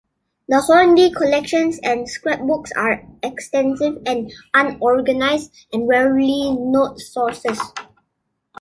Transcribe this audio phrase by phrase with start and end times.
[0.47, 7.59] The Hornby collections and scrapbooks are extensive and unorganised, and rarely note sources.